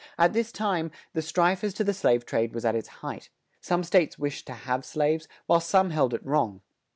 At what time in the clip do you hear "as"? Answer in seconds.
1.63-1.75